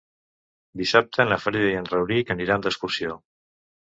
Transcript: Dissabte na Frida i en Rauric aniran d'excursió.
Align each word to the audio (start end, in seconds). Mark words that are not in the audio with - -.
Dissabte 0.81 1.27
na 1.31 1.37
Frida 1.43 1.69
i 1.73 1.77
en 1.81 1.91
Rauric 1.93 2.33
aniran 2.37 2.65
d'excursió. 2.67 3.19